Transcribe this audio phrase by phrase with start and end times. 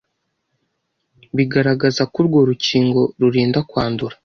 [1.35, 4.15] bigaragaza ko urwo rukingo rurinda kwandura